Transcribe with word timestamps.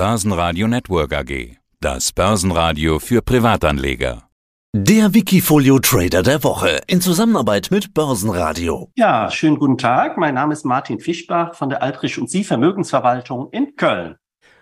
Börsenradio 0.00 0.66
Network 0.66 1.12
AG. 1.12 1.58
Das 1.78 2.12
Börsenradio 2.12 2.98
für 3.00 3.20
Privatanleger. 3.20 4.30
Der 4.74 5.12
Wikifolio 5.12 5.78
Trader 5.78 6.22
der 6.22 6.42
Woche 6.42 6.80
in 6.86 7.02
Zusammenarbeit 7.02 7.68
mit 7.70 7.92
Börsenradio. 7.92 8.88
Ja, 8.96 9.30
schönen 9.30 9.58
guten 9.58 9.76
Tag. 9.76 10.16
Mein 10.16 10.36
Name 10.36 10.54
ist 10.54 10.64
Martin 10.64 11.00
Fischbach 11.00 11.54
von 11.54 11.68
der 11.68 11.82
Altrich 11.82 12.18
und 12.18 12.30
Sie 12.30 12.44
Vermögensverwaltung 12.44 13.50
in 13.50 13.76
Köln. 13.76 14.16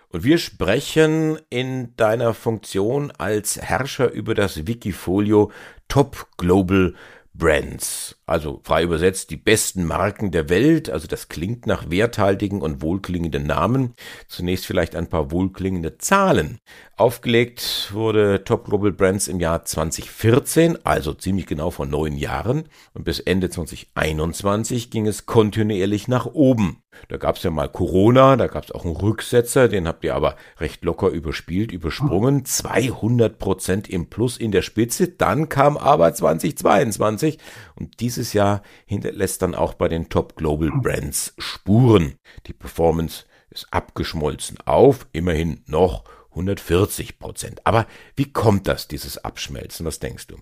Und 0.09 0.25
wir 0.25 0.39
sprechen 0.39 1.39
in 1.49 1.95
deiner 1.95 2.33
Funktion 2.33 3.13
als 3.17 3.61
Herrscher 3.61 4.11
über 4.11 4.35
das 4.35 4.67
Wikifolio 4.67 5.53
Top 5.87 6.27
Global 6.35 6.95
Brands. 7.33 8.17
Also 8.25 8.61
frei 8.63 8.83
übersetzt 8.83 9.29
die 9.29 9.37
besten 9.37 9.85
Marken 9.85 10.31
der 10.31 10.49
Welt. 10.49 10.89
Also 10.89 11.07
das 11.07 11.29
klingt 11.29 11.67
nach 11.67 11.89
werthaltigen 11.89 12.61
und 12.61 12.81
wohlklingenden 12.81 13.45
Namen. 13.45 13.95
Zunächst 14.27 14.65
vielleicht 14.65 14.95
ein 14.95 15.07
paar 15.07 15.31
wohlklingende 15.31 15.97
Zahlen. 15.97 16.59
Aufgelegt 16.97 17.91
wurde 17.93 18.43
Top 18.43 18.65
Global 18.65 18.91
Brands 18.91 19.27
im 19.27 19.39
Jahr 19.39 19.63
2014, 19.63 20.85
also 20.85 21.13
ziemlich 21.13 21.45
genau 21.45 21.71
vor 21.71 21.85
neun 21.85 22.17
Jahren. 22.17 22.65
Und 22.93 23.05
bis 23.05 23.19
Ende 23.19 23.49
2021 23.49 24.91
ging 24.91 25.07
es 25.07 25.25
kontinuierlich 25.25 26.07
nach 26.07 26.25
oben. 26.25 26.83
Da 27.07 27.17
gab 27.17 27.37
es 27.37 27.43
ja 27.43 27.49
mal 27.49 27.69
Corona, 27.69 28.35
da 28.35 28.47
gab 28.47 28.65
es 28.65 28.71
auch 28.71 28.85
einen 28.85 28.95
Rücksetzer, 28.95 29.67
den 29.67 29.87
habt 29.87 30.03
ihr 30.03 30.13
aber 30.13 30.35
recht 30.59 30.83
locker 30.83 31.09
überspielt, 31.09 31.71
übersprungen. 31.71 32.45
200 32.45 33.39
Prozent 33.39 33.89
im 33.89 34.09
Plus 34.09 34.37
in 34.37 34.51
der 34.51 34.61
Spitze. 34.61 35.07
Dann 35.07 35.49
kam 35.49 35.77
aber 35.77 36.13
2022 36.13 37.39
und 37.75 37.99
diese 37.99 38.09
dieses 38.19 38.33
Jahr 38.33 38.63
hinterlässt 38.85 39.43
dann 39.43 39.53
auch 39.53 39.75
bei 39.75 39.87
den 39.87 40.09
Top 40.09 40.35
Global 40.35 40.71
Brands 40.71 41.35
Spuren. 41.37 42.15
Die 42.47 42.53
Performance 42.53 43.25
ist 43.49 43.67
abgeschmolzen 43.71 44.57
auf 44.65 45.07
immerhin 45.13 45.61
noch 45.67 46.03
140 46.31 47.19
Prozent. 47.19 47.61
Aber 47.65 47.85
wie 48.15 48.33
kommt 48.33 48.67
das, 48.67 48.87
dieses 48.87 49.23
Abschmelzen? 49.23 49.85
Was 49.85 49.99
denkst 49.99 50.27
du? 50.27 50.37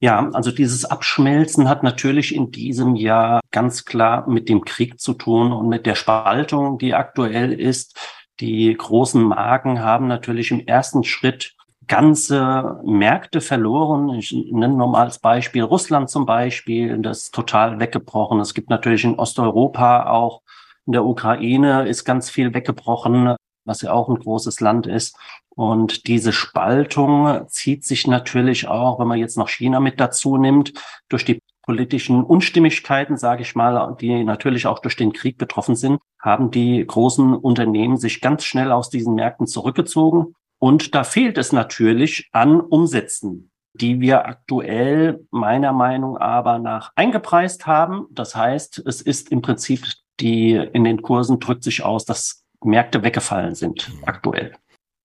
Ja, 0.00 0.28
also 0.34 0.50
dieses 0.50 0.84
Abschmelzen 0.84 1.68
hat 1.68 1.82
natürlich 1.82 2.34
in 2.34 2.50
diesem 2.50 2.96
Jahr 2.96 3.40
ganz 3.50 3.86
klar 3.86 4.28
mit 4.28 4.48
dem 4.48 4.62
Krieg 4.64 5.00
zu 5.00 5.14
tun 5.14 5.52
und 5.52 5.68
mit 5.68 5.86
der 5.86 5.94
Spaltung, 5.94 6.78
die 6.78 6.94
aktuell 6.94 7.58
ist. 7.58 7.98
Die 8.40 8.74
großen 8.76 9.22
Marken 9.22 9.80
haben 9.80 10.06
natürlich 10.06 10.50
im 10.50 10.66
ersten 10.66 11.02
Schritt 11.02 11.54
ganze 11.86 12.80
Märkte 12.84 13.40
verloren. 13.40 14.10
Ich 14.10 14.32
nenne 14.32 14.74
nur 14.74 14.88
mal 14.88 15.04
als 15.04 15.18
Beispiel 15.18 15.62
Russland 15.62 16.10
zum 16.10 16.26
Beispiel, 16.26 16.98
das 16.98 17.24
ist 17.24 17.34
total 17.34 17.80
weggebrochen. 17.80 18.40
Es 18.40 18.52
gibt 18.52 18.68
natürlich 18.68 19.04
in 19.04 19.18
Osteuropa 19.18 20.10
auch, 20.10 20.42
in 20.86 20.92
der 20.92 21.04
Ukraine 21.04 21.88
ist 21.88 22.04
ganz 22.04 22.28
viel 22.28 22.52
weggebrochen, 22.52 23.35
was 23.66 23.82
ja 23.82 23.92
auch 23.92 24.08
ein 24.08 24.18
großes 24.18 24.60
Land 24.60 24.86
ist. 24.86 25.16
Und 25.50 26.06
diese 26.06 26.32
Spaltung 26.32 27.46
zieht 27.48 27.84
sich 27.84 28.06
natürlich 28.06 28.68
auch, 28.68 28.98
wenn 28.98 29.08
man 29.08 29.18
jetzt 29.18 29.36
noch 29.36 29.48
China 29.48 29.80
mit 29.80 30.00
dazu 30.00 30.36
nimmt, 30.36 30.72
durch 31.08 31.24
die 31.24 31.40
politischen 31.62 32.22
Unstimmigkeiten, 32.22 33.16
sage 33.16 33.42
ich 33.42 33.54
mal, 33.54 33.96
die 34.00 34.22
natürlich 34.24 34.66
auch 34.66 34.78
durch 34.78 34.96
den 34.96 35.12
Krieg 35.12 35.36
betroffen 35.36 35.74
sind, 35.74 36.00
haben 36.20 36.50
die 36.50 36.86
großen 36.86 37.34
Unternehmen 37.34 37.96
sich 37.96 38.20
ganz 38.20 38.44
schnell 38.44 38.70
aus 38.70 38.88
diesen 38.88 39.14
Märkten 39.14 39.46
zurückgezogen 39.46 40.34
und 40.58 40.94
da 40.94 41.04
fehlt 41.04 41.38
es 41.38 41.52
natürlich 41.52 42.28
an 42.32 42.60
Umsätzen, 42.60 43.50
die 43.74 44.00
wir 44.00 44.26
aktuell 44.26 45.26
meiner 45.30 45.72
Meinung 45.72 46.16
aber 46.16 46.58
nach 46.58 46.92
eingepreist 46.94 47.66
haben. 47.66 48.06
Das 48.10 48.34
heißt, 48.34 48.82
es 48.86 49.02
ist 49.02 49.30
im 49.30 49.42
Prinzip 49.42 49.84
die 50.18 50.52
in 50.54 50.84
den 50.84 51.02
Kursen 51.02 51.40
drückt 51.40 51.62
sich 51.62 51.84
aus, 51.84 52.06
dass 52.06 52.45
Märkte 52.64 53.02
weggefallen 53.02 53.54
sind 53.54 53.88
mhm. 53.88 54.04
aktuell. 54.04 54.54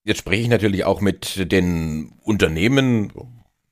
Jetzt 0.03 0.19
spreche 0.19 0.41
ich 0.41 0.49
natürlich 0.49 0.83
auch 0.83 0.99
mit 0.99 1.51
den 1.51 2.13
Unternehmen, 2.23 3.11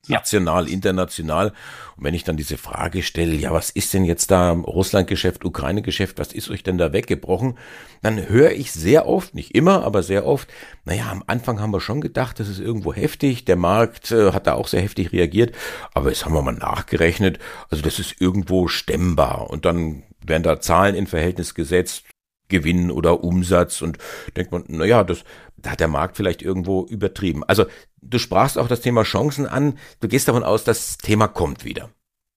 national, 0.09 0.67
ja. 0.67 0.73
international. 0.73 1.53
Und 1.95 2.03
wenn 2.03 2.13
ich 2.13 2.23
dann 2.23 2.37
diese 2.37 2.57
Frage 2.57 3.03
stelle, 3.03 3.35
ja, 3.35 3.53
was 3.53 3.69
ist 3.69 3.93
denn 3.93 4.05
jetzt 4.05 4.31
da 4.31 4.51
Russland-Geschäft, 4.51 5.45
Ukraine-Geschäft, 5.45 6.17
was 6.17 6.33
ist 6.33 6.49
euch 6.49 6.63
denn 6.63 6.77
da 6.77 6.91
weggebrochen? 6.93 7.57
Dann 8.01 8.27
höre 8.27 8.51
ich 8.51 8.71
sehr 8.71 9.07
oft, 9.07 9.35
nicht 9.35 9.55
immer, 9.55 9.83
aber 9.83 10.03
sehr 10.03 10.25
oft, 10.25 10.49
naja, 10.85 11.09
am 11.11 11.23
Anfang 11.27 11.59
haben 11.59 11.71
wir 11.71 11.81
schon 11.81 12.01
gedacht, 12.01 12.39
das 12.39 12.47
ist 12.47 12.59
irgendwo 12.59 12.93
heftig, 12.93 13.45
der 13.45 13.55
Markt 13.55 14.11
äh, 14.11 14.31
hat 14.31 14.47
da 14.47 14.53
auch 14.53 14.67
sehr 14.67 14.81
heftig 14.81 15.11
reagiert, 15.11 15.55
aber 15.93 16.09
jetzt 16.09 16.25
haben 16.25 16.33
wir 16.33 16.41
mal 16.41 16.53
nachgerechnet, 16.53 17.39
also 17.69 17.83
das 17.83 17.99
ist 17.99 18.19
irgendwo 18.19 18.67
stemmbar. 18.67 19.49
Und 19.49 19.65
dann 19.65 20.03
werden 20.25 20.43
da 20.43 20.59
Zahlen 20.59 20.95
in 20.95 21.07
Verhältnis 21.07 21.53
gesetzt, 21.53 22.03
Gewinn 22.49 22.91
oder 22.91 23.23
Umsatz 23.23 23.81
und 23.81 23.97
denkt 24.35 24.51
man, 24.51 24.63
na 24.67 24.85
ja, 24.85 25.03
das 25.03 25.23
da 25.61 25.71
hat 25.71 25.79
der 25.79 25.87
Markt 25.87 26.17
vielleicht 26.17 26.41
irgendwo 26.41 26.85
übertrieben. 26.85 27.43
Also 27.43 27.65
du 28.01 28.17
sprachst 28.17 28.57
auch 28.57 28.67
das 28.67 28.81
Thema 28.81 29.03
Chancen 29.03 29.47
an. 29.47 29.77
Du 29.99 30.07
gehst 30.07 30.27
davon 30.27 30.43
aus, 30.43 30.63
das 30.63 30.97
Thema 30.97 31.27
kommt 31.27 31.65
wieder. 31.65 31.89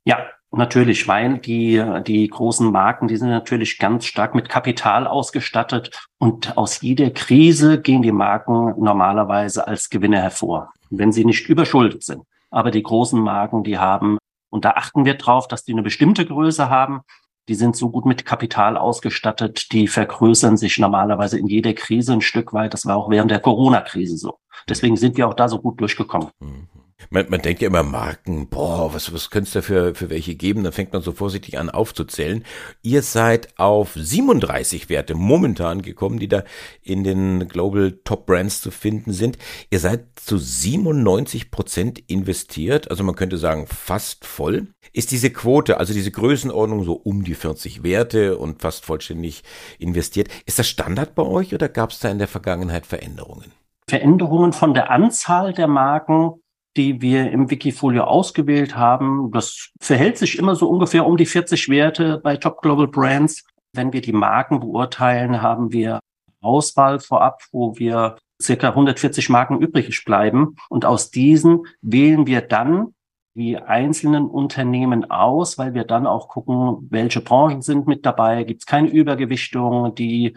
Ja, 0.05 0.19
natürlich, 0.51 1.07
weil 1.09 1.39
die, 1.39 1.83
die 2.07 2.29
großen 2.29 2.71
Marken, 2.71 3.09
die 3.09 3.17
sind 3.17 3.29
natürlich 3.29 3.79
ganz 3.79 4.07
stark 4.07 4.35
mit 4.35 4.49
Kapital 4.49 5.07
ausgestattet 5.07 6.07
und 6.19 6.57
aus 6.57 6.81
jeder 6.81 7.11
Krise 7.11 7.81
gehen 7.81 8.03
die 8.03 8.13
Marken 8.13 8.75
normalerweise 8.83 9.67
als 9.67 9.89
Gewinner 9.89 10.21
hervor, 10.21 10.73
wenn 10.91 11.13
sie 11.13 11.25
nicht 11.25 11.49
überschuldet 11.49 12.03
sind. 12.03 12.23
Aber 12.51 12.71
die 12.71 12.83
großen 12.83 13.21
Marken, 13.21 13.63
die 13.63 13.79
haben, 13.79 14.19
und 14.51 14.65
da 14.65 14.73
achten 14.73 15.05
wir 15.05 15.15
drauf, 15.15 15.49
dass 15.49 15.65
die 15.65 15.73
eine 15.73 15.83
bestimmte 15.83 16.27
Größe 16.27 16.69
haben, 16.69 17.01
die 17.49 17.55
sind 17.55 17.77
so 17.77 17.91
gut 17.91 18.07
mit 18.07 18.25
Kapital 18.25 18.77
ausgestattet, 18.77 19.73
die 19.73 19.89
vergrößern 19.89 20.57
sich 20.57 20.79
normalerweise 20.79 21.39
in 21.39 21.47
jeder 21.47 21.73
Krise 21.75 22.13
ein 22.13 22.21
Stück 22.21 22.53
weit. 22.53 22.73
Das 22.73 22.87
war 22.87 22.97
auch 22.97 23.11
während 23.11 23.31
der 23.31 23.41
Corona-Krise 23.41 24.17
so. 24.17 24.39
Deswegen 24.69 24.97
sind 24.97 25.17
wir 25.17 25.29
auch 25.29 25.35
da 25.35 25.49
so 25.49 25.61
gut 25.61 25.81
durchgekommen. 25.81 26.29
Mhm. 26.41 26.69
Man, 27.11 27.27
man 27.29 27.41
denkt 27.43 27.63
ja 27.63 27.69
immer 27.69 27.83
Marken, 27.83 28.49
boah, 28.49 28.93
was, 28.95 29.13
was 29.13 29.31
könnte 29.31 29.49
es 29.49 29.53
da 29.53 29.63
für, 29.63 29.95
für 29.95 30.11
welche 30.11 30.35
geben? 30.35 30.65
Dann 30.65 30.73
fängt 30.73 30.93
man 30.93 31.03
so 31.03 31.13
vorsichtig 31.13 31.59
an 31.59 31.71
aufzuzählen. 31.71 32.45
Ihr 32.83 33.03
seid 33.03 33.59
auf 33.59 33.93
37 33.95 34.89
Werte 34.89 35.15
momentan 35.15 35.83
gekommen, 35.83 36.19
die 36.19 36.29
da 36.29 36.45
in 36.83 37.05
den 37.05 37.49
Global 37.49 37.93
Top 38.05 38.27
Brands 38.27 38.61
zu 38.61 38.71
finden 38.71 39.13
sind. 39.13 39.39
Ihr 39.71 39.81
seid 39.81 40.05
zu 40.17 40.39
97 40.39 41.51
Prozent 41.51 41.99
investiert, 42.07 42.91
also 42.91 43.05
man 43.05 43.15
könnte 43.15 43.39
sagen 43.39 43.67
fast 43.67 44.25
voll. 44.25 44.69
Ist 44.93 45.11
diese 45.11 45.31
Quote, 45.31 45.79
also 45.79 45.93
diese 45.93 46.11
Größenordnung 46.11 46.85
so 46.85 46.95
um 46.95 47.25
die 47.25 47.35
40 47.35 47.83
Werte 47.83 48.39
und 48.39 48.63
fast 48.63 48.85
vollständig 48.85 49.43
investiert, 49.79 50.29
ist 50.47 50.59
das 50.59 50.69
Standard 50.69 51.15
bei 51.15 51.23
euch 51.23 51.55
oder 51.55 51.69
gab 51.69 51.91
es 51.91 52.01
da 52.01 52.11
in 52.11 52.19
der 52.19 52.29
Vergangenheit 52.29 52.87
Veränderungen? 52.87 53.53
Veränderungen 53.89 54.53
von 54.53 54.75
der 54.75 54.91
Anzahl 54.91 55.53
der 55.53 55.67
Marken, 55.67 56.42
die 56.77 57.03
wir 57.03 57.31
im 57.31 57.51
Wikifolio 57.51 58.05
ausgewählt 58.05 58.77
haben. 58.77 59.31
Das 59.33 59.71
verhält 59.81 60.19
sich 60.19 60.39
immer 60.39 60.57
so 60.57 60.69
ungefähr 60.69 61.07
um 61.07 61.17
die 61.17 61.27
40 61.27 61.69
Werte 61.69 62.19
bei 62.23 62.37
Top 62.37 62.63
Global 62.63 62.89
Brands. 62.89 63.45
Wenn 63.75 63.93
wir 63.93 64.01
die 64.01 64.13
Marken 64.13 64.61
beurteilen, 64.61 65.43
haben 65.43 65.73
wir 65.73 66.01
Auswahl 66.41 66.99
vorab, 66.99 67.43
wo 67.53 67.79
wir 67.79 68.17
circa 68.41 68.71
140 68.71 69.29
Marken 69.29 69.61
übrig 69.61 70.05
bleiben. 70.05 70.57
Und 70.69 70.85
aus 70.85 71.11
diesen 71.11 71.67
wählen 71.81 72.27
wir 72.27 72.41
dann 72.41 72.95
die 73.35 73.57
einzelnen 73.57 74.27
Unternehmen 74.27 75.11
aus, 75.11 75.57
weil 75.57 75.73
wir 75.73 75.85
dann 75.85 76.07
auch 76.07 76.29
gucken, 76.29 76.89
welche 76.91 77.23
Branchen 77.23 77.63
sind 77.63 77.87
mit 77.87 78.05
dabei, 78.05 78.45
gibt 78.45 78.63
es 78.63 78.67
keine 78.67 78.89
Übergewichtung, 78.89 79.95
die 79.95 80.35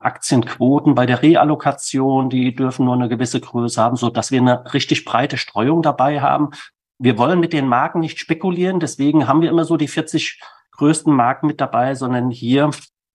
Aktienquoten 0.00 0.94
bei 0.94 1.06
der 1.06 1.22
Reallokation, 1.22 2.30
die 2.30 2.54
dürfen 2.54 2.86
nur 2.86 2.94
eine 2.94 3.08
gewisse 3.08 3.40
Größe 3.40 3.80
haben, 3.80 3.96
so 3.96 4.08
dass 4.08 4.30
wir 4.30 4.40
eine 4.40 4.72
richtig 4.72 5.04
breite 5.04 5.36
Streuung 5.36 5.82
dabei 5.82 6.20
haben. 6.20 6.50
Wir 6.98 7.18
wollen 7.18 7.38
mit 7.38 7.52
den 7.52 7.68
Marken 7.68 8.00
nicht 8.00 8.18
spekulieren, 8.18 8.80
deswegen 8.80 9.28
haben 9.28 9.42
wir 9.42 9.50
immer 9.50 9.64
so 9.64 9.76
die 9.76 9.88
40 9.88 10.40
größten 10.72 11.14
Marken 11.14 11.46
mit 11.46 11.60
dabei, 11.60 11.94
sondern 11.94 12.30
hier 12.30 12.70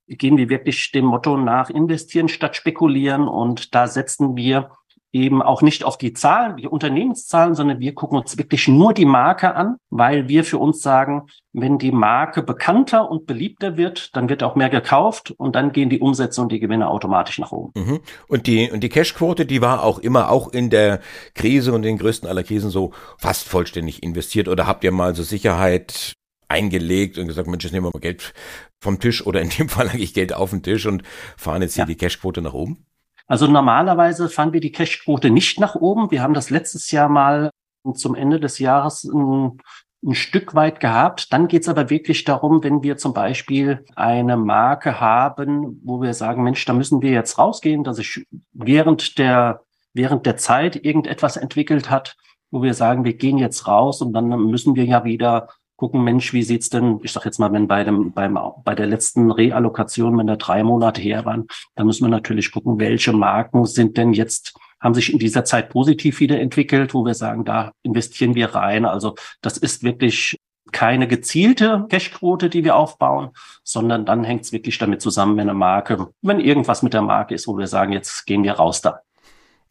gehen 0.07 0.37
wir 0.37 0.49
wirklich 0.49 0.91
dem 0.91 1.05
Motto 1.05 1.37
nach 1.37 1.71
investieren 1.71 2.27
statt 2.29 2.55
spekulieren 2.55 3.27
und 3.27 3.73
da 3.73 3.87
setzen 3.87 4.35
wir 4.35 4.69
eben 5.15 5.41
auch 5.41 5.61
nicht 5.61 5.85
auf 5.85 5.97
die 5.97 6.11
Zahlen, 6.11 6.57
die 6.57 6.67
Unternehmenszahlen, 6.67 7.55
sondern 7.55 7.79
wir 7.79 7.95
gucken 7.95 8.17
uns 8.17 8.37
wirklich 8.37 8.67
nur 8.67 8.93
die 8.93 9.05
Marke 9.05 9.55
an, 9.55 9.77
weil 9.89 10.27
wir 10.27 10.43
für 10.43 10.57
uns 10.57 10.81
sagen, 10.81 11.27
wenn 11.53 11.77
die 11.77 11.93
Marke 11.93 12.43
bekannter 12.43 13.09
und 13.09 13.25
beliebter 13.25 13.77
wird, 13.77 14.13
dann 14.13 14.27
wird 14.27 14.43
auch 14.43 14.55
mehr 14.55 14.69
gekauft 14.69 15.31
und 15.31 15.55
dann 15.55 15.71
gehen 15.71 15.89
die 15.89 16.01
Umsätze 16.01 16.41
und 16.41 16.51
die 16.51 16.59
Gewinne 16.59 16.89
automatisch 16.89 17.39
nach 17.39 17.53
oben. 17.53 17.71
Mhm. 17.79 17.99
Und 18.27 18.45
die, 18.45 18.69
und 18.69 18.81
die 18.81 18.89
Cashquote, 18.89 19.45
die 19.45 19.61
war 19.61 19.83
auch 19.83 19.99
immer, 19.99 20.29
auch 20.29 20.49
in 20.49 20.69
der 20.69 20.99
Krise 21.33 21.71
und 21.71 21.83
den 21.83 21.97
größten 21.97 22.27
aller 22.27 22.43
Krisen 22.43 22.69
so 22.69 22.91
fast 23.17 23.47
vollständig 23.47 24.03
investiert 24.03 24.49
oder 24.49 24.67
habt 24.67 24.83
ihr 24.83 24.91
mal 24.91 25.15
so 25.15 25.23
Sicherheit 25.23 26.11
eingelegt 26.49 27.17
und 27.17 27.27
gesagt, 27.27 27.47
Mensch, 27.47 27.63
jetzt 27.63 27.71
nehmen 27.71 27.85
wir 27.85 27.91
mal 27.93 27.99
Geld 27.99 28.33
vom 28.81 28.99
Tisch 28.99 29.25
oder 29.25 29.41
in 29.41 29.49
dem 29.49 29.69
Fall 29.69 29.87
eigentlich 29.87 30.13
Geld 30.13 30.33
auf 30.33 30.49
den 30.49 30.61
Tisch 30.61 30.85
und 30.85 31.03
fahren 31.37 31.61
jetzt 31.61 31.75
hier 31.75 31.83
ja. 31.83 31.87
die 31.87 31.95
Cashquote 31.95 32.41
nach 32.41 32.53
oben? 32.53 32.85
Also 33.27 33.47
normalerweise 33.47 34.29
fahren 34.29 34.53
wir 34.53 34.59
die 34.59 34.71
Cashquote 34.71 35.29
nicht 35.29 35.59
nach 35.59 35.75
oben. 35.75 36.11
Wir 36.11 36.21
haben 36.21 36.33
das 36.33 36.49
letztes 36.49 36.91
Jahr 36.91 37.09
mal 37.09 37.49
zum 37.93 38.15
Ende 38.15 38.39
des 38.39 38.59
Jahres 38.59 39.03
ein, 39.03 39.57
ein 40.03 40.15
Stück 40.15 40.53
weit 40.53 40.79
gehabt. 40.79 41.33
Dann 41.33 41.47
geht 41.47 41.63
es 41.63 41.69
aber 41.69 41.89
wirklich 41.89 42.23
darum, 42.23 42.63
wenn 42.63 42.83
wir 42.83 42.97
zum 42.97 43.13
Beispiel 43.13 43.83
eine 43.95 44.37
Marke 44.37 44.99
haben, 44.99 45.81
wo 45.83 46.01
wir 46.01 46.13
sagen, 46.13 46.43
Mensch, 46.43 46.63
da 46.65 46.73
müssen 46.73 47.01
wir 47.01 47.11
jetzt 47.11 47.37
rausgehen, 47.37 47.83
dass 47.83 47.97
sich 47.97 48.25
während 48.53 49.17
der, 49.17 49.61
während 49.93 50.25
der 50.25 50.37
Zeit 50.37 50.75
irgendetwas 50.83 51.37
entwickelt 51.37 51.89
hat, 51.89 52.15
wo 52.51 52.61
wir 52.61 52.73
sagen, 52.73 53.05
wir 53.05 53.13
gehen 53.13 53.37
jetzt 53.37 53.67
raus 53.67 54.01
und 54.01 54.13
dann 54.13 54.29
müssen 54.29 54.75
wir 54.75 54.85
ja 54.85 55.03
wieder 55.03 55.49
gucken, 55.75 56.03
Mensch, 56.03 56.33
wie 56.33 56.43
sieht's 56.43 56.69
denn, 56.69 56.99
ich 57.03 57.11
sag 57.11 57.25
jetzt 57.25 57.39
mal, 57.39 57.51
wenn 57.51 57.67
bei 57.67 57.83
dem, 57.83 58.11
beim, 58.11 58.37
bei 58.63 58.75
der 58.75 58.87
letzten 58.87 59.31
Reallokation, 59.31 60.17
wenn 60.17 60.27
da 60.27 60.35
drei 60.35 60.63
Monate 60.63 61.01
her 61.01 61.25
waren, 61.25 61.47
dann 61.75 61.87
müssen 61.87 62.05
wir 62.05 62.09
natürlich 62.09 62.51
gucken, 62.51 62.79
welche 62.79 63.13
Marken 63.13 63.65
sind 63.65 63.97
denn 63.97 64.13
jetzt 64.13 64.53
haben 64.81 64.93
sich 64.93 65.11
in 65.11 65.17
dieser 65.17 65.45
Zeit 65.45 65.69
positiv 65.69 66.19
wieder 66.19 66.39
entwickelt, 66.39 66.93
wo 66.93 67.05
wir 67.05 67.15
sagen, 67.15 67.43
da 67.43 67.71
investieren 67.81 68.35
wir 68.35 68.53
rein. 68.53 68.85
Also 68.85 69.15
das 69.41 69.57
ist 69.57 69.81
wirklich 69.81 70.37
keine 70.71 71.07
gezielte 71.07 71.85
Cashquote, 71.89 72.49
die 72.49 72.63
wir 72.63 72.75
aufbauen, 72.75 73.29
sondern 73.63 74.05
dann 74.05 74.23
hängt 74.23 74.43
es 74.43 74.51
wirklich 74.51 74.77
damit 74.77 75.01
zusammen, 75.01 75.37
wenn 75.37 75.49
eine 75.49 75.57
Marke, 75.57 76.09
wenn 76.21 76.39
irgendwas 76.39 76.83
mit 76.83 76.93
der 76.93 77.01
Marke 77.01 77.33
ist, 77.33 77.47
wo 77.47 77.57
wir 77.57 77.67
sagen, 77.67 77.93
jetzt 77.93 78.25
gehen 78.25 78.43
wir 78.43 78.53
raus 78.53 78.81
da. 78.81 78.99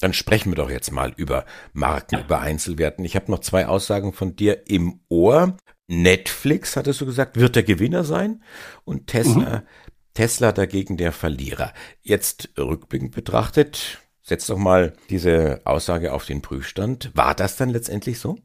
Dann 0.00 0.12
sprechen 0.12 0.50
wir 0.50 0.56
doch 0.56 0.70
jetzt 0.70 0.90
mal 0.90 1.12
über 1.16 1.44
Marken, 1.72 2.16
ja. 2.16 2.20
über 2.22 2.40
Einzelwerten. 2.40 3.04
Ich 3.04 3.16
habe 3.16 3.30
noch 3.30 3.38
zwei 3.38 3.66
Aussagen 3.66 4.12
von 4.12 4.34
dir 4.34 4.68
im 4.68 5.00
Ohr. 5.08 5.56
Netflix, 5.86 6.76
hattest 6.76 7.00
du 7.00 7.06
gesagt, 7.06 7.38
wird 7.38 7.56
der 7.56 7.62
Gewinner 7.62 8.04
sein 8.04 8.42
und 8.84 9.06
Tesla, 9.06 9.60
mhm. 9.60 9.62
Tesla 10.14 10.52
dagegen 10.52 10.96
der 10.96 11.12
Verlierer. 11.12 11.72
Jetzt 12.02 12.50
rückblickend 12.56 13.14
betrachtet, 13.14 14.00
Setz 14.26 14.46
doch 14.46 14.56
mal 14.56 14.94
diese 15.10 15.60
Aussage 15.66 16.14
auf 16.14 16.24
den 16.24 16.40
Prüfstand. 16.40 17.10
War 17.14 17.34
das 17.34 17.56
dann 17.56 17.68
letztendlich 17.68 18.18
so? 18.18 18.38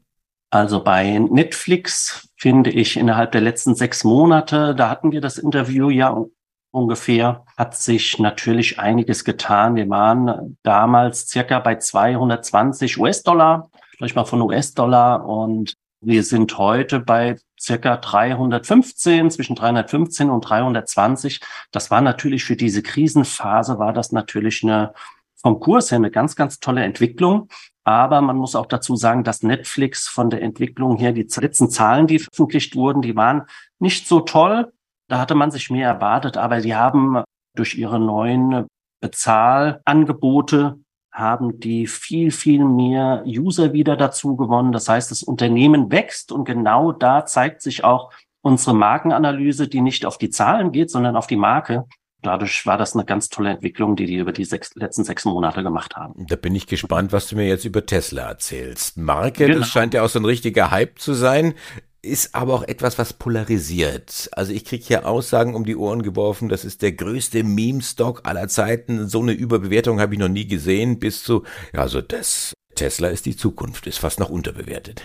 Also 0.50 0.84
bei 0.84 1.18
Netflix 1.18 2.28
finde 2.36 2.70
ich 2.70 2.98
innerhalb 2.98 3.32
der 3.32 3.40
letzten 3.40 3.74
sechs 3.74 4.04
Monate, 4.04 4.74
da 4.74 4.90
hatten 4.90 5.10
wir 5.10 5.22
das 5.22 5.38
Interview 5.38 5.88
ja 5.88 6.22
ungefähr, 6.70 7.46
hat 7.56 7.76
sich 7.76 8.18
natürlich 8.18 8.78
einiges 8.78 9.24
getan. 9.24 9.74
Wir 9.74 9.88
waren 9.88 10.58
damals 10.62 11.28
circa 11.28 11.60
bei 11.60 11.76
220 11.76 12.98
US-Dollar, 12.98 13.70
vielleicht 13.96 14.16
mal 14.16 14.24
von 14.26 14.42
US-Dollar 14.42 15.24
und 15.24 15.74
wir 16.00 16.22
sind 16.22 16.56
heute 16.56 17.00
bei 17.00 17.36
circa 17.60 17.96
315, 17.96 19.30
zwischen 19.30 19.54
315 19.54 20.30
und 20.30 20.40
320. 20.40 21.40
Das 21.72 21.90
war 21.90 22.00
natürlich 22.00 22.44
für 22.44 22.56
diese 22.56 22.82
Krisenphase, 22.82 23.78
war 23.78 23.92
das 23.92 24.12
natürlich 24.12 24.62
eine 24.62 24.94
vom 25.42 25.58
Kurs 25.58 25.90
her 25.90 25.96
eine 25.96 26.10
ganz, 26.10 26.36
ganz 26.36 26.60
tolle 26.60 26.84
Entwicklung. 26.84 27.48
Aber 27.84 28.20
man 28.20 28.36
muss 28.36 28.54
auch 28.54 28.66
dazu 28.66 28.94
sagen, 28.96 29.24
dass 29.24 29.42
Netflix 29.42 30.06
von 30.06 30.30
der 30.30 30.42
Entwicklung 30.42 30.96
her, 30.98 31.12
die 31.12 31.26
letzten 31.40 31.70
Zahlen, 31.70 32.06
die 32.06 32.18
veröffentlicht 32.18 32.76
wurden, 32.76 33.02
die 33.02 33.16
waren 33.16 33.46
nicht 33.78 34.06
so 34.06 34.20
toll. 34.20 34.72
Da 35.08 35.18
hatte 35.18 35.34
man 35.34 35.50
sich 35.50 35.70
mehr 35.70 35.88
erwartet, 35.88 36.36
aber 36.36 36.60
die 36.60 36.76
haben 36.76 37.22
durch 37.56 37.74
ihre 37.76 37.98
neuen 37.98 38.66
Bezahlangebote 39.00 40.78
haben 41.12 41.58
die 41.60 41.86
viel, 41.86 42.30
viel 42.30 42.64
mehr 42.64 43.24
User 43.26 43.72
wieder 43.72 43.96
dazu 43.96 44.36
gewonnen. 44.36 44.72
Das 44.72 44.88
heißt, 44.88 45.10
das 45.10 45.22
Unternehmen 45.22 45.90
wächst 45.90 46.32
und 46.32 46.44
genau 46.44 46.92
da 46.92 47.26
zeigt 47.26 47.62
sich 47.62 47.84
auch 47.84 48.12
unsere 48.42 48.74
Markenanalyse, 48.74 49.68
die 49.68 49.80
nicht 49.80 50.06
auf 50.06 50.18
die 50.18 50.30
Zahlen 50.30 50.72
geht, 50.72 50.90
sondern 50.90 51.16
auf 51.16 51.26
die 51.26 51.36
Marke 51.36 51.86
dadurch 52.22 52.66
war 52.66 52.78
das 52.78 52.94
eine 52.94 53.04
ganz 53.04 53.28
tolle 53.28 53.50
Entwicklung, 53.50 53.96
die 53.96 54.06
die 54.06 54.16
über 54.16 54.32
die 54.32 54.44
sechs, 54.44 54.74
letzten 54.74 55.04
sechs 55.04 55.24
Monate 55.24 55.62
gemacht 55.62 55.96
haben. 55.96 56.26
Da 56.28 56.36
bin 56.36 56.54
ich 56.54 56.66
gespannt, 56.66 57.12
was 57.12 57.28
du 57.28 57.36
mir 57.36 57.46
jetzt 57.46 57.64
über 57.64 57.86
Tesla 57.86 58.28
erzählst. 58.28 58.96
Marke, 58.96 59.46
genau. 59.46 59.60
das 59.60 59.68
scheint 59.68 59.94
ja 59.94 60.02
auch 60.02 60.08
so 60.08 60.18
ein 60.18 60.24
richtiger 60.24 60.70
Hype 60.70 60.98
zu 60.98 61.14
sein 61.14 61.54
ist 62.02 62.34
aber 62.34 62.54
auch 62.54 62.62
etwas, 62.62 62.98
was 62.98 63.12
polarisiert. 63.12 64.30
Also 64.32 64.52
ich 64.52 64.64
kriege 64.64 64.84
hier 64.84 65.06
Aussagen 65.06 65.54
um 65.54 65.64
die 65.64 65.76
Ohren 65.76 66.02
geworfen, 66.02 66.48
das 66.48 66.64
ist 66.64 66.82
der 66.82 66.92
größte 66.92 67.44
Meme-Stock 67.44 68.22
aller 68.24 68.48
Zeiten. 68.48 69.08
So 69.08 69.20
eine 69.20 69.32
Überbewertung 69.32 70.00
habe 70.00 70.14
ich 70.14 70.20
noch 70.20 70.28
nie 70.28 70.46
gesehen, 70.46 70.98
bis 70.98 71.22
zu, 71.22 71.44
ja, 71.74 71.80
also 71.80 72.00
das 72.00 72.54
Tesla 72.74 73.08
ist 73.08 73.26
die 73.26 73.36
Zukunft, 73.36 73.86
ist 73.86 73.98
fast 73.98 74.20
noch 74.20 74.30
unterbewertet. 74.30 75.02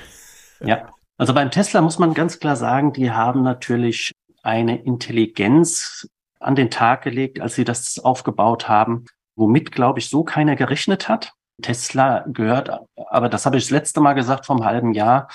Ja, 0.61 0.89
also 1.17 1.33
beim 1.33 1.51
Tesla 1.51 1.81
muss 1.81 1.99
man 1.99 2.13
ganz 2.13 2.39
klar 2.39 2.55
sagen, 2.55 2.93
die 2.93 3.11
haben 3.11 3.43
natürlich 3.43 4.13
eine 4.43 4.81
Intelligenz 4.81 6.07
an 6.39 6.55
den 6.55 6.69
Tag 6.69 7.03
gelegt, 7.03 7.41
als 7.41 7.55
sie 7.55 7.65
das 7.65 7.99
aufgebaut 7.99 8.69
haben, 8.69 9.05
womit, 9.35 9.71
glaube 9.71 9.99
ich, 9.99 10.09
so 10.09 10.23
keiner 10.23 10.55
gerechnet 10.55 11.09
hat. 11.09 11.33
Tesla 11.61 12.25
gehört, 12.27 12.69
aber 13.09 13.29
das 13.29 13.45
habe 13.45 13.57
ich 13.57 13.65
das 13.65 13.71
letzte 13.71 14.01
Mal 14.01 14.13
gesagt 14.13 14.45
vom 14.45 14.65
halben 14.65 14.93
Jahr, 14.93 15.29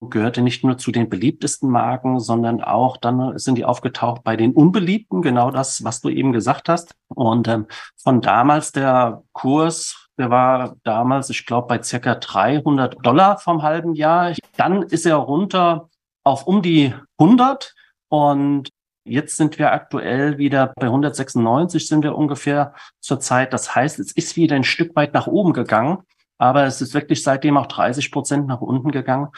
gehörte 0.00 0.42
nicht 0.42 0.64
nur 0.64 0.78
zu 0.78 0.92
den 0.92 1.08
beliebtesten 1.08 1.70
Marken, 1.70 2.20
sondern 2.20 2.62
auch 2.62 2.96
dann 2.96 3.38
sind 3.38 3.56
die 3.56 3.64
aufgetaucht 3.64 4.22
bei 4.24 4.36
den 4.36 4.52
unbeliebten, 4.52 5.22
genau 5.22 5.50
das, 5.50 5.84
was 5.84 6.00
du 6.00 6.10
eben 6.10 6.32
gesagt 6.32 6.68
hast. 6.68 6.94
Und 7.08 7.48
ähm, 7.48 7.66
von 7.96 8.20
damals 8.20 8.72
der 8.72 9.22
Kurs, 9.32 10.08
der 10.18 10.30
war 10.30 10.76
damals, 10.84 11.30
ich 11.30 11.46
glaube, 11.46 11.68
bei 11.68 11.82
circa 11.82 12.14
300 12.14 12.96
Dollar 13.04 13.38
vom 13.38 13.62
halben 13.62 13.94
Jahr. 13.94 14.32
Dann 14.56 14.82
ist 14.82 15.06
er 15.06 15.16
runter 15.16 15.88
auf 16.24 16.46
um 16.46 16.62
die 16.62 16.94
100 17.18 17.74
und 18.08 18.70
Jetzt 19.08 19.36
sind 19.36 19.60
wir 19.60 19.72
aktuell 19.72 20.36
wieder 20.36 20.72
bei 20.74 20.86
196 20.86 21.86
sind 21.86 22.02
wir 22.02 22.16
ungefähr 22.16 22.74
zurzeit. 22.98 23.52
Das 23.52 23.72
heißt, 23.72 24.00
es 24.00 24.10
ist 24.10 24.34
wieder 24.34 24.56
ein 24.56 24.64
Stück 24.64 24.96
weit 24.96 25.14
nach 25.14 25.28
oben 25.28 25.52
gegangen, 25.52 25.98
aber 26.38 26.64
es 26.64 26.80
ist 26.80 26.92
wirklich 26.92 27.22
seitdem 27.22 27.56
auch 27.56 27.66
30 27.66 28.10
Prozent 28.10 28.48
nach 28.48 28.60
unten 28.60 28.90
gegangen. 28.90 29.28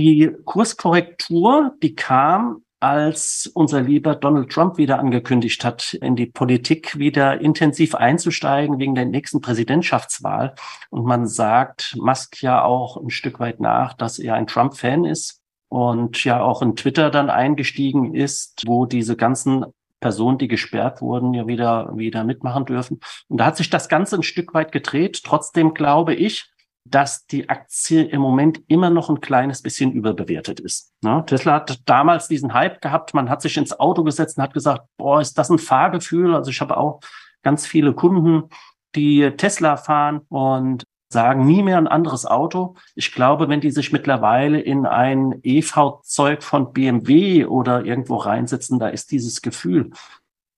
Die 0.00 0.34
Kurskorrektur, 0.46 1.74
die 1.82 1.94
kam, 1.94 2.62
als 2.78 3.50
unser 3.52 3.82
lieber 3.82 4.14
Donald 4.14 4.50
Trump 4.50 4.78
wieder 4.78 4.98
angekündigt 4.98 5.62
hat, 5.62 5.92
in 5.92 6.16
die 6.16 6.24
Politik 6.24 6.98
wieder 6.98 7.38
intensiv 7.42 7.94
einzusteigen 7.94 8.78
wegen 8.78 8.94
der 8.94 9.04
nächsten 9.04 9.42
Präsidentschaftswahl. 9.42 10.54
Und 10.88 11.04
man 11.04 11.26
sagt 11.26 11.98
Musk 12.00 12.40
ja 12.40 12.64
auch 12.64 12.96
ein 12.96 13.10
Stück 13.10 13.40
weit 13.40 13.60
nach, 13.60 13.92
dass 13.92 14.18
er 14.18 14.36
ein 14.36 14.46
Trump-Fan 14.46 15.04
ist 15.04 15.42
und 15.68 16.24
ja 16.24 16.40
auch 16.40 16.62
in 16.62 16.76
Twitter 16.76 17.10
dann 17.10 17.28
eingestiegen 17.28 18.14
ist, 18.14 18.62
wo 18.64 18.86
diese 18.86 19.16
ganzen 19.16 19.66
Personen, 20.00 20.38
die 20.38 20.48
gesperrt 20.48 21.02
wurden, 21.02 21.34
ja 21.34 21.46
wieder, 21.46 21.92
wieder 21.94 22.24
mitmachen 22.24 22.64
dürfen. 22.64 23.00
Und 23.28 23.36
da 23.36 23.44
hat 23.44 23.58
sich 23.58 23.68
das 23.68 23.90
Ganze 23.90 24.16
ein 24.16 24.22
Stück 24.22 24.54
weit 24.54 24.72
gedreht. 24.72 25.20
Trotzdem 25.26 25.74
glaube 25.74 26.14
ich, 26.14 26.49
dass 26.84 27.26
die 27.26 27.48
Aktie 27.48 28.04
im 28.04 28.20
Moment 28.20 28.62
immer 28.66 28.90
noch 28.90 29.10
ein 29.10 29.20
kleines 29.20 29.62
bisschen 29.62 29.92
überbewertet 29.92 30.60
ist. 30.60 30.92
Ja, 31.04 31.22
Tesla 31.22 31.54
hat 31.54 31.80
damals 31.86 32.28
diesen 32.28 32.54
Hype 32.54 32.80
gehabt, 32.80 33.14
man 33.14 33.28
hat 33.28 33.42
sich 33.42 33.56
ins 33.56 33.78
Auto 33.78 34.02
gesetzt 34.02 34.38
und 34.38 34.44
hat 34.44 34.54
gesagt, 34.54 34.86
boah, 34.96 35.20
ist 35.20 35.38
das 35.38 35.50
ein 35.50 35.58
Fahrgefühl? 35.58 36.34
Also 36.34 36.50
ich 36.50 36.60
habe 36.60 36.76
auch 36.76 37.00
ganz 37.42 37.66
viele 37.66 37.92
Kunden, 37.92 38.48
die 38.94 39.30
Tesla 39.36 39.76
fahren 39.76 40.22
und 40.28 40.84
sagen 41.12 41.44
nie 41.44 41.62
mehr 41.62 41.78
ein 41.78 41.88
anderes 41.88 42.24
Auto. 42.24 42.76
Ich 42.94 43.12
glaube, 43.12 43.48
wenn 43.48 43.60
die 43.60 43.72
sich 43.72 43.92
mittlerweile 43.92 44.60
in 44.60 44.86
ein 44.86 45.40
E-Fahrzeug 45.42 46.42
von 46.42 46.72
BMW 46.72 47.44
oder 47.44 47.84
irgendwo 47.84 48.16
reinsetzen, 48.16 48.78
da 48.78 48.88
ist 48.88 49.10
dieses 49.10 49.42
Gefühl 49.42 49.90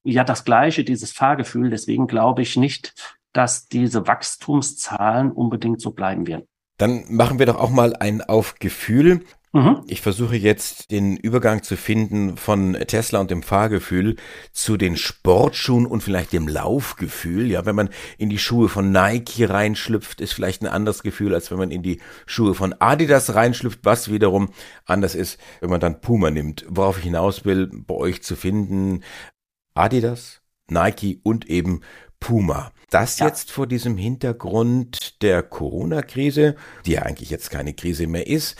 ja 0.05 0.25
das 0.25 0.45
gleiche, 0.45 0.85
dieses 0.85 1.13
Fahrgefühl. 1.13 1.71
Deswegen 1.71 2.07
glaube 2.07 2.43
ich 2.43 2.57
nicht, 2.57 3.17
dass 3.33 3.69
diese 3.69 4.07
Wachstumszahlen 4.07 5.33
unbedingt 5.33 5.81
so 5.81 5.91
bleiben 5.91 6.27
werden. 6.27 6.47
Dann 6.79 7.05
machen 7.09 7.39
wir 7.39 7.47
doch 7.47 7.57
auch 7.57 7.71
mal 7.71 7.95
ein 7.95 8.23
auf 8.23 8.57
Gefühl. 8.59 9.25
Mhm. 9.55 9.83
Ich 9.87 10.01
versuche 10.01 10.35
jetzt 10.35 10.91
den 10.91 11.19
Übergang 11.19 11.63
zu 11.63 11.77
finden 11.77 12.39
von 12.39 12.73
Tesla 12.73 13.21
und 13.21 13.31
dem 13.31 13.43
Fahrgefühl 13.43 14.17
zu 14.51 14.79
den 14.79 14.97
Sportschuhen 14.97 15.85
und 15.85 16.03
vielleicht 16.03 16.33
dem 16.33 16.49
Laufgefühl. 16.49 17.51
Ja, 17.51 17.67
wenn 17.67 17.77
man 17.77 17.91
in 18.17 18.31
die 18.31 18.39
Schuhe 18.39 18.71
von 18.71 18.91
Nike 18.93 19.45
reinschlüpft, 19.45 20.23
ist 20.23 20.33
vielleicht 20.33 20.63
ein 20.63 20.69
anderes 20.69 21.03
Gefühl, 21.03 21.35
als 21.35 21.51
wenn 21.51 21.59
man 21.59 21.71
in 21.71 21.83
die 21.83 22.01
Schuhe 22.25 22.55
von 22.55 22.75
Adidas 22.79 23.35
reinschlüpft, 23.35 23.81
was 23.83 24.11
wiederum 24.11 24.49
anders 24.87 25.15
ist, 25.15 25.39
wenn 25.61 25.69
man 25.69 25.81
dann 25.81 26.01
Puma 26.01 26.31
nimmt. 26.31 26.65
Worauf 26.69 26.97
ich 26.97 27.05
hinaus 27.05 27.45
will, 27.45 27.69
bei 27.71 27.95
euch 27.95 28.23
zu 28.23 28.37
finden, 28.37 29.03
Adidas, 29.75 30.41
Nike 30.69 31.21
und 31.23 31.49
eben 31.51 31.83
Puma. 32.23 32.71
Das 32.91 33.19
ja. 33.19 33.27
jetzt 33.27 33.51
vor 33.51 33.67
diesem 33.67 33.97
Hintergrund 33.97 35.23
der 35.23 35.43
Corona-Krise, 35.43 36.55
die 36.87 36.93
ja 36.93 37.03
eigentlich 37.03 37.31
jetzt 37.31 37.51
keine 37.51 37.75
Krise 37.75 38.07
mehr 38.07 38.29
ist, 38.29 38.57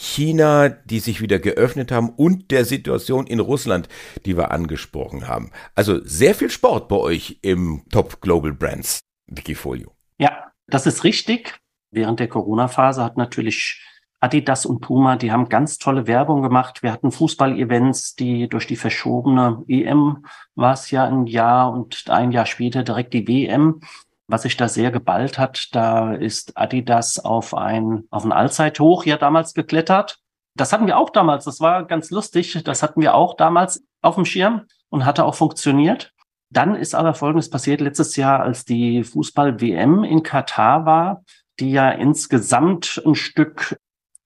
China, 0.00 0.70
die 0.70 1.00
sich 1.00 1.20
wieder 1.20 1.38
geöffnet 1.38 1.92
haben 1.92 2.08
und 2.08 2.50
der 2.50 2.64
Situation 2.64 3.26
in 3.26 3.40
Russland, 3.40 3.88
die 4.24 4.36
wir 4.36 4.50
angesprochen 4.50 5.28
haben. 5.28 5.50
Also 5.74 6.02
sehr 6.02 6.34
viel 6.34 6.50
Sport 6.50 6.88
bei 6.88 6.96
euch 6.96 7.38
im 7.42 7.84
Top 7.90 8.22
Global 8.22 8.52
Brands 8.52 9.00
Wikifolio. 9.26 9.94
Ja, 10.18 10.52
das 10.66 10.86
ist 10.86 11.04
richtig. 11.04 11.58
Während 11.90 12.20
der 12.20 12.28
Corona-Phase 12.28 13.04
hat 13.04 13.18
natürlich 13.18 13.84
Adidas 14.24 14.64
und 14.64 14.80
Puma, 14.80 15.16
die 15.16 15.30
haben 15.30 15.48
ganz 15.48 15.78
tolle 15.78 16.06
Werbung 16.06 16.42
gemacht. 16.42 16.82
Wir 16.82 16.92
hatten 16.92 17.12
Fußball-Events, 17.12 18.14
die 18.14 18.48
durch 18.48 18.66
die 18.66 18.76
verschobene 18.76 19.62
EM 19.68 20.24
war 20.54 20.72
es 20.72 20.90
ja 20.90 21.04
ein 21.04 21.26
Jahr 21.26 21.72
und 21.72 22.04
ein 22.08 22.32
Jahr 22.32 22.46
später 22.46 22.82
direkt 22.82 23.12
die 23.12 23.28
WM 23.28 23.80
was 24.26 24.42
sich 24.42 24.56
da 24.56 24.68
sehr 24.68 24.90
geballt 24.90 25.38
hat, 25.38 25.68
da 25.72 26.14
ist 26.14 26.56
Adidas 26.56 27.18
auf 27.18 27.54
ein, 27.54 28.04
auf 28.10 28.24
ein 28.24 28.32
Allzeithoch 28.32 29.04
ja 29.04 29.16
damals 29.16 29.54
geklettert. 29.54 30.18
Das 30.56 30.72
hatten 30.72 30.86
wir 30.86 30.98
auch 30.98 31.10
damals. 31.10 31.44
Das 31.44 31.60
war 31.60 31.84
ganz 31.84 32.10
lustig. 32.10 32.62
Das 32.64 32.82
hatten 32.82 33.00
wir 33.00 33.14
auch 33.14 33.36
damals 33.36 33.84
auf 34.00 34.14
dem 34.14 34.24
Schirm 34.24 34.62
und 34.88 35.04
hatte 35.04 35.24
auch 35.24 35.34
funktioniert. 35.34 36.12
Dann 36.50 36.74
ist 36.76 36.94
aber 36.94 37.14
Folgendes 37.14 37.50
passiert 37.50 37.80
letztes 37.80 38.16
Jahr, 38.16 38.40
als 38.40 38.64
die 38.64 39.02
Fußball-WM 39.02 40.04
in 40.04 40.22
Katar 40.22 40.86
war, 40.86 41.24
die 41.58 41.72
ja 41.72 41.90
insgesamt 41.90 43.02
ein 43.04 43.16
Stück, 43.16 43.78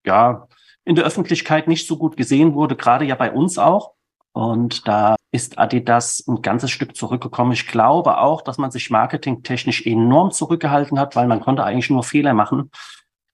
ja, 0.09 0.49
in 0.85 0.95
der 0.95 1.05
Öffentlichkeit 1.05 1.69
nicht 1.69 1.87
so 1.87 1.99
gut 1.99 2.17
gesehen 2.17 2.55
wurde, 2.55 2.75
gerade 2.75 3.05
ja 3.05 3.15
bei 3.15 3.31
uns 3.31 3.59
auch. 3.59 3.93
Und 4.33 4.89
da 4.89 5.17
ist 5.33 5.59
Adidas 5.59 6.25
ein 6.27 6.41
ganzes 6.41 6.71
Stück 6.71 6.97
zurückgekommen. 6.97 7.53
Ich 7.53 7.67
glaube 7.67 8.19
auch, 8.19 8.41
dass 8.41 8.57
man 8.57 8.71
sich 8.71 8.89
marketingtechnisch 8.89 9.85
enorm 9.85 10.31
zurückgehalten 10.31 10.99
hat, 10.99 11.15
weil 11.15 11.27
man 11.27 11.41
konnte 11.41 11.65
eigentlich 11.65 11.91
nur 11.91 12.05
Fehler 12.05 12.33
machen. 12.33 12.71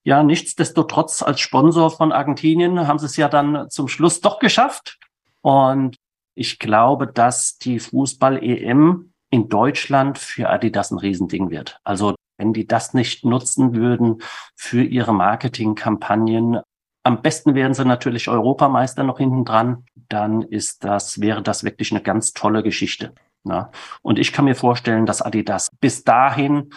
Ja, 0.03 0.21
nichtsdestotrotz 0.21 1.23
als 1.23 1.39
Sponsor 1.39 1.91
von 1.91 2.11
Argentinien 2.11 2.87
haben 2.87 2.99
sie 2.99 3.05
es 3.05 3.15
ja 3.15 3.29
dann 3.29 3.69
zum 3.69 3.87
Schluss 3.87 4.19
doch 4.19 4.39
geschafft. 4.39 4.99
Und 5.41 5.95
ich 6.35 6.59
glaube, 6.59 7.07
dass 7.07 7.57
die 7.57 7.79
Fußball-EM 7.79 9.13
in 9.29 9.47
Deutschland 9.47 10.17
für 10.17 10.49
Adidas 10.49 10.91
ein 10.91 10.99
Riesending 10.99 11.49
wird. 11.49 11.79
Also 11.85 12.15
wenn 12.37 12.53
die 12.53 12.67
das 12.67 12.93
nicht 12.93 13.25
nutzen 13.25 13.75
würden 13.75 14.21
für 14.55 14.83
ihre 14.83 15.13
Marketingkampagnen, 15.13 16.59
am 17.03 17.21
besten 17.21 17.53
wären 17.53 17.75
sie 17.75 17.85
natürlich 17.85 18.29
Europameister 18.29 19.03
noch 19.03 19.19
hinten 19.19 19.45
dran. 19.45 19.85
Dann 20.09 20.41
ist 20.41 20.83
das, 20.83 21.21
wäre 21.21 21.43
das 21.43 21.63
wirklich 21.63 21.91
eine 21.91 22.01
ganz 22.01 22.33
tolle 22.33 22.63
Geschichte. 22.63 23.13
Ne? 23.43 23.69
Und 24.01 24.17
ich 24.17 24.33
kann 24.33 24.45
mir 24.45 24.55
vorstellen, 24.55 25.05
dass 25.05 25.21
Adidas 25.21 25.69
bis 25.79 26.03
dahin 26.03 26.71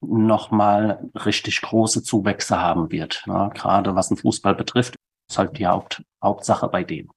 nochmal 0.00 1.08
richtig 1.24 1.60
große 1.62 2.02
Zuwächse 2.02 2.60
haben 2.60 2.90
wird. 2.90 3.22
Ne? 3.26 3.50
Gerade 3.54 3.94
was 3.94 4.08
den 4.08 4.16
Fußball 4.16 4.56
betrifft, 4.56 4.96
ist 5.30 5.38
halt 5.38 5.56
die 5.58 5.66
Haupt, 5.68 6.02
Hauptsache 6.22 6.68
bei 6.68 6.82
denen. 6.82 7.10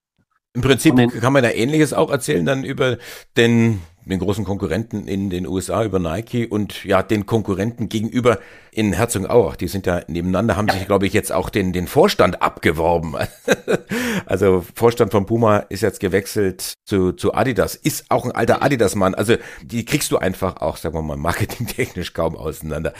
Im 0.54 0.62
Prinzip 0.62 0.96
kann 1.20 1.34
man 1.34 1.44
da 1.44 1.50
Ähnliches 1.50 1.94
auch 1.94 2.12
erzählen 2.12 2.46
dann 2.46 2.64
über 2.64 2.98
den, 3.38 3.82
den 4.05 4.20
großen 4.20 4.46
Konkurrenten 4.46 5.08
in 5.08 5.29
den 5.29 5.48
USA, 5.48 5.84
über 5.84 6.00
Nike 6.00 6.48
und 6.48 6.84
ja, 6.84 7.03
den 7.03 7.25
Konkurrenten 7.25 7.89
gegenüber 7.89 8.39
in 8.72 8.93
Herzogenaurach. 8.93 9.55
Die 9.55 9.67
sind 9.67 9.86
ja 9.86 10.01
nebeneinander, 10.08 10.55
haben 10.55 10.70
sich, 10.70 10.88
glaube 10.88 11.05
ich, 11.05 11.13
jetzt 11.13 11.31
auch 11.31 11.50
den, 11.50 11.74
den 11.74 11.88
Vorstand 11.88 12.41
abgeworben. 12.41 13.15
also 14.25 14.65
Vorstand 14.75 15.12
von 15.12 15.25
Puma 15.25 15.58
ist 15.58 15.81
jetzt 15.81 16.00
gewechselt 16.00 16.74
zu, 16.86 17.12
zu 17.12 17.34
Adidas, 17.34 17.75
ist 17.75 18.05
auch 18.10 18.25
ein 18.25 18.31
alter 18.31 18.63
Adidas-Mann. 18.63 19.13
Also 19.13 19.36
die 19.63 19.86
kriegst 19.86 20.12
du 20.12 20.17
einfach 20.17 20.58
auch, 20.58 20.77
sagen 20.77 20.96
wir 20.96 21.01
mal, 21.01 21.17
marketingtechnisch 21.31 22.13
kaum 22.13 22.36
auseinander. 22.36 22.93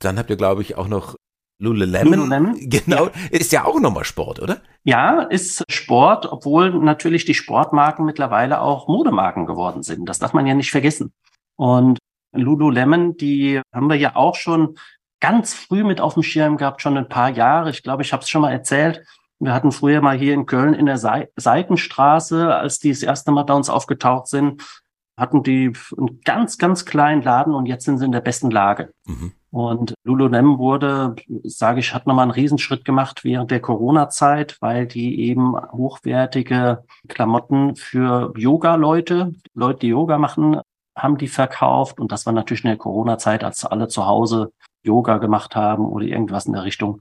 Dann 0.00 0.18
habt 0.18 0.30
ihr, 0.30 0.36
glaube 0.36 0.62
ich, 0.62 0.76
auch 0.76 0.88
noch 0.88 1.16
Lululemon. 1.58 2.12
Lululemon. 2.12 2.70
Genau. 2.70 3.06
Ja. 3.06 3.12
Ist 3.30 3.52
ja 3.52 3.64
auch 3.64 3.80
nochmal 3.80 4.04
Sport, 4.04 4.40
oder? 4.40 4.58
Ja, 4.84 5.22
ist 5.22 5.64
Sport, 5.70 6.26
obwohl 6.30 6.70
natürlich 6.70 7.24
die 7.24 7.34
Sportmarken 7.34 8.04
mittlerweile 8.04 8.60
auch 8.60 8.88
Modemarken 8.88 9.46
geworden 9.46 9.82
sind. 9.82 10.08
Das 10.08 10.18
darf 10.18 10.32
man 10.32 10.46
ja 10.46 10.54
nicht 10.54 10.70
vergessen. 10.70 11.12
Und 11.56 11.98
Lululemon, 12.32 13.16
die 13.16 13.60
haben 13.74 13.88
wir 13.88 13.96
ja 13.96 14.14
auch 14.14 14.36
schon 14.36 14.76
ganz 15.20 15.54
früh 15.54 15.82
mit 15.82 16.00
auf 16.00 16.14
dem 16.14 16.22
Schirm 16.22 16.56
gehabt, 16.56 16.80
schon 16.80 16.96
ein 16.96 17.08
paar 17.08 17.30
Jahre. 17.30 17.70
Ich 17.70 17.82
glaube, 17.82 18.02
ich 18.02 18.12
habe 18.12 18.22
es 18.22 18.28
schon 18.28 18.42
mal 18.42 18.52
erzählt. 18.52 19.04
Wir 19.40 19.52
hatten 19.52 19.72
früher 19.72 20.00
mal 20.00 20.16
hier 20.18 20.34
in 20.34 20.46
Köln 20.46 20.74
in 20.74 20.86
der 20.86 20.98
Seitenstraße, 20.98 22.54
als 22.54 22.78
die 22.78 22.90
das 22.90 23.02
erste 23.02 23.30
Mal 23.30 23.44
bei 23.44 23.54
uns 23.54 23.70
aufgetaucht 23.70 24.28
sind, 24.28 24.62
hatten 25.16 25.42
die 25.42 25.72
einen 25.96 26.20
ganz, 26.24 26.58
ganz 26.58 26.84
kleinen 26.84 27.22
Laden 27.22 27.54
und 27.54 27.66
jetzt 27.66 27.84
sind 27.84 27.98
sie 27.98 28.04
in 28.04 28.12
der 28.12 28.20
besten 28.20 28.50
Lage. 28.50 28.92
Mhm. 29.06 29.32
Und 29.50 29.94
Lululemon 30.04 30.58
wurde, 30.58 31.16
sage 31.44 31.80
ich, 31.80 31.94
hat 31.94 32.06
nochmal 32.06 32.24
einen 32.24 32.32
Riesenschritt 32.32 32.84
gemacht 32.84 33.24
während 33.24 33.50
der 33.50 33.60
Corona-Zeit, 33.60 34.58
weil 34.60 34.86
die 34.86 35.20
eben 35.22 35.56
hochwertige 35.72 36.84
Klamotten 37.08 37.74
für 37.76 38.32
Yoga-Leute, 38.36 39.32
Leute, 39.54 39.78
die 39.80 39.88
Yoga 39.88 40.18
machen, 40.18 40.60
haben 40.94 41.16
die 41.16 41.28
verkauft. 41.28 41.98
Und 41.98 42.12
das 42.12 42.26
war 42.26 42.32
natürlich 42.34 42.64
in 42.64 42.70
der 42.70 42.76
Corona-Zeit, 42.76 43.42
als 43.42 43.64
alle 43.64 43.88
zu 43.88 44.06
Hause 44.06 44.52
Yoga 44.82 45.18
gemacht 45.18 45.56
haben 45.56 45.86
oder 45.86 46.04
irgendwas 46.04 46.46
in 46.46 46.52
der 46.52 46.64
Richtung, 46.64 47.00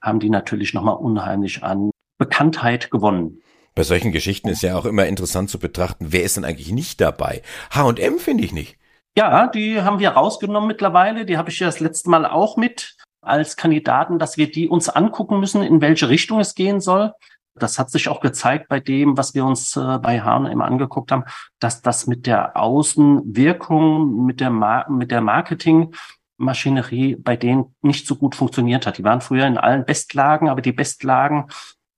haben 0.00 0.20
die 0.20 0.30
natürlich 0.30 0.74
nochmal 0.74 0.96
unheimlich 0.96 1.64
an 1.64 1.90
Bekanntheit 2.18 2.90
gewonnen. 2.90 3.40
Bei 3.74 3.82
solchen 3.82 4.12
Geschichten 4.12 4.48
ist 4.48 4.62
ja 4.62 4.76
auch 4.76 4.84
immer 4.84 5.06
interessant 5.06 5.50
zu 5.50 5.58
betrachten, 5.58 6.06
wer 6.10 6.22
ist 6.22 6.36
denn 6.36 6.44
eigentlich 6.44 6.72
nicht 6.72 7.00
dabei? 7.00 7.42
H&M 7.70 8.18
finde 8.18 8.44
ich 8.44 8.52
nicht. 8.52 8.77
Ja, 9.18 9.48
die 9.48 9.82
haben 9.82 9.98
wir 9.98 10.10
rausgenommen 10.10 10.68
mittlerweile. 10.68 11.26
Die 11.26 11.36
habe 11.36 11.50
ich 11.50 11.58
ja 11.58 11.66
das 11.66 11.80
letzte 11.80 12.08
Mal 12.08 12.24
auch 12.24 12.56
mit 12.56 12.94
als 13.20 13.56
Kandidaten, 13.56 14.20
dass 14.20 14.36
wir 14.36 14.48
die 14.48 14.68
uns 14.68 14.88
angucken 14.88 15.40
müssen, 15.40 15.60
in 15.60 15.80
welche 15.80 16.08
Richtung 16.08 16.38
es 16.38 16.54
gehen 16.54 16.80
soll. 16.80 17.12
Das 17.56 17.80
hat 17.80 17.90
sich 17.90 18.08
auch 18.08 18.20
gezeigt 18.20 18.68
bei 18.68 18.78
dem, 18.78 19.16
was 19.16 19.34
wir 19.34 19.44
uns 19.44 19.74
äh, 19.74 19.98
bei 19.98 20.20
H&M 20.20 20.62
angeguckt 20.62 21.10
haben, 21.10 21.24
dass 21.58 21.82
das 21.82 22.06
mit 22.06 22.28
der 22.28 22.56
Außenwirkung, 22.56 24.24
mit 24.24 24.38
der, 24.38 24.50
Mar 24.50 24.88
mit 24.88 25.10
der 25.10 25.20
Marketingmaschinerie 25.20 27.16
bei 27.16 27.36
denen 27.36 27.74
nicht 27.82 28.06
so 28.06 28.14
gut 28.14 28.36
funktioniert 28.36 28.86
hat. 28.86 28.98
Die 28.98 29.04
waren 29.04 29.20
früher 29.20 29.48
in 29.48 29.58
allen 29.58 29.84
Bestlagen, 29.84 30.48
aber 30.48 30.62
die 30.62 30.70
Bestlagen, 30.70 31.48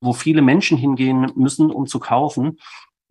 wo 0.00 0.14
viele 0.14 0.40
Menschen 0.40 0.78
hingehen 0.78 1.30
müssen, 1.34 1.70
um 1.70 1.86
zu 1.86 2.00
kaufen, 2.00 2.56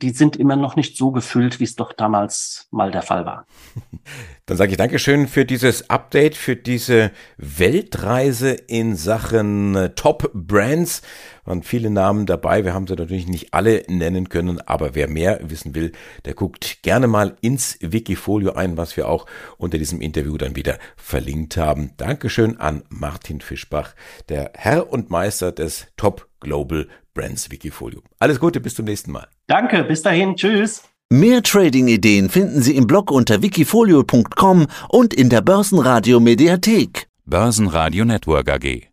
die 0.02 0.12
sind 0.12 0.38
immer 0.38 0.56
noch 0.56 0.76
nicht 0.76 0.96
so 0.96 1.12
gefüllt, 1.12 1.60
wie 1.60 1.66
es 1.66 1.76
doch 1.76 1.92
damals 1.92 2.68
mal 2.72 2.92
der 2.92 3.02
Fall 3.02 3.26
war. 3.26 3.46
Dann 4.46 4.58
sage 4.58 4.72
ich 4.72 4.78
Dankeschön 4.78 5.28
für 5.28 5.46
dieses 5.46 5.90
Update, 5.90 6.36
für 6.36 6.56
diese 6.56 7.12
Weltreise 7.38 8.52
in 8.52 8.96
Sachen 8.96 9.76
äh, 9.76 9.90
Top 9.92 10.32
Brands. 10.34 11.02
Waren 11.46 11.64
viele 11.64 11.90
Namen 11.90 12.26
dabei. 12.26 12.64
Wir 12.64 12.74
haben 12.74 12.88
sie 12.88 12.96
natürlich 12.96 13.28
nicht 13.28 13.54
alle 13.54 13.84
nennen 13.88 14.30
können, 14.30 14.62
aber 14.62 14.96
wer 14.96 15.08
mehr 15.08 15.40
wissen 15.44 15.76
will, 15.76 15.92
der 16.26 16.34
guckt 16.34 16.82
gerne 16.82 17.08
mal 17.08 17.36
ins 17.42 17.78
Wikifolio 17.82 18.54
ein, 18.54 18.78
was 18.78 18.98
wir 18.98 19.08
auch 19.08 19.26
unter 19.58 19.78
diesem 19.78 20.02
Interview 20.02 20.38
dann 20.38 20.56
wieder 20.56 20.80
verlinkt 20.96 21.58
haben. 21.58 21.92
Dankeschön 21.98 22.60
an 22.60 22.84
Martin 22.90 23.42
Fischbach, 23.42 23.94
der 24.30 24.52
Herr 24.56 24.92
und 24.92 25.10
Meister 25.10 25.52
des 25.52 25.88
Top 25.98 26.28
Global 26.40 26.88
Brands 27.20 27.52
Wikifolio. 27.52 28.02
Alles 28.20 28.40
Gute, 28.40 28.62
bis 28.62 28.76
zum 28.76 28.86
nächsten 28.86 29.12
Mal. 29.12 29.28
Danke, 29.48 29.84
bis 29.84 30.02
dahin, 30.02 30.38
tschüss. 30.38 30.84
Mehr 31.10 31.44
Trading-Ideen 31.44 32.30
finden 32.30 32.62
Sie 32.62 32.78
im 32.78 32.88
Blog 32.88 33.12
unter 33.12 33.42
wikifolio.com 33.42 34.68
und 34.88 35.14
in 35.14 35.30
der 35.30 35.42
Börsenradio 35.42 36.22
Mediathek. 36.22 37.10
Börsenradio 37.26 38.06
Network 38.06 38.50
AG. 38.50 38.89